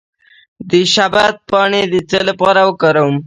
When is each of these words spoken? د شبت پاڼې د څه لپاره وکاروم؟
د 0.69 0.71
شبت 0.93 1.35
پاڼې 1.49 1.81
د 1.93 1.95
څه 2.09 2.19
لپاره 2.29 2.61
وکاروم؟ 2.69 3.15